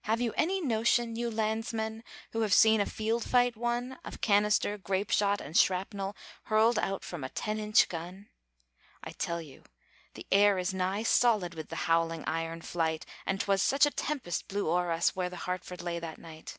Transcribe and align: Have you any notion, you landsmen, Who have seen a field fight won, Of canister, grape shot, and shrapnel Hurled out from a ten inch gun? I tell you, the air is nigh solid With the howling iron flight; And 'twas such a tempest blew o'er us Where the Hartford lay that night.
Have 0.00 0.20
you 0.20 0.34
any 0.36 0.60
notion, 0.60 1.14
you 1.14 1.30
landsmen, 1.30 2.02
Who 2.32 2.40
have 2.40 2.52
seen 2.52 2.80
a 2.80 2.84
field 2.84 3.22
fight 3.22 3.56
won, 3.56 3.96
Of 4.04 4.20
canister, 4.20 4.76
grape 4.76 5.10
shot, 5.12 5.40
and 5.40 5.56
shrapnel 5.56 6.16
Hurled 6.46 6.80
out 6.80 7.04
from 7.04 7.22
a 7.22 7.28
ten 7.28 7.60
inch 7.60 7.88
gun? 7.88 8.28
I 9.04 9.12
tell 9.12 9.40
you, 9.40 9.62
the 10.14 10.26
air 10.32 10.58
is 10.58 10.74
nigh 10.74 11.04
solid 11.04 11.54
With 11.54 11.68
the 11.68 11.76
howling 11.86 12.24
iron 12.24 12.62
flight; 12.62 13.06
And 13.24 13.40
'twas 13.40 13.62
such 13.62 13.86
a 13.86 13.92
tempest 13.92 14.48
blew 14.48 14.68
o'er 14.68 14.90
us 14.90 15.14
Where 15.14 15.30
the 15.30 15.36
Hartford 15.36 15.80
lay 15.80 16.00
that 16.00 16.18
night. 16.18 16.56